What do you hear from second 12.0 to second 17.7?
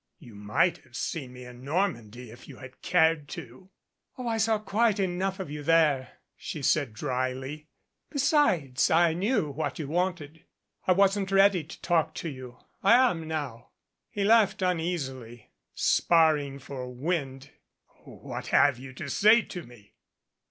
to you. I am now." He laughed uneasily, sparring for wind.